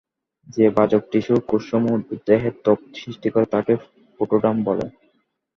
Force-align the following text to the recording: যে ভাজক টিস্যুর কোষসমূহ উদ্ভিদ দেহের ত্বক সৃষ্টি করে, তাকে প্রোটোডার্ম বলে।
যে 0.47 0.65
ভাজক 0.77 1.01
টিস্যুর 1.11 1.39
কোষসমূহ 1.49 1.93
উদ্ভিদ 1.97 2.21
দেহের 2.27 2.55
ত্বক 2.63 2.79
সৃষ্টি 2.95 3.27
করে, 3.33 3.45
তাকে 3.53 3.73
প্রোটোডার্ম 4.19 4.57
বলে। 4.67 4.85